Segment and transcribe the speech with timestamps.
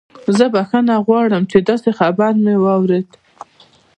[0.37, 3.07] زه بخښنه غواړم چې داسې خبر مې واورید